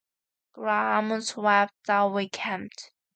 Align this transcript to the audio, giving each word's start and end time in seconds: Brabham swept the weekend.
Brabham 0.55 1.21
swept 1.21 1.75
the 1.85 2.07
weekend. 2.07 2.71